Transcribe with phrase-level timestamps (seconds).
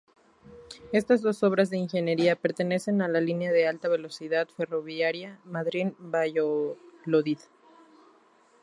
[0.91, 7.37] Estas dos obras de ingeniería pertenecen a la línea de alta velocidad ferroviaria Madrid-Valladolid.